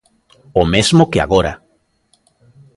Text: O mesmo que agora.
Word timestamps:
O 0.61 0.63
mesmo 0.73 1.09
que 1.11 1.19
agora. 1.21 1.53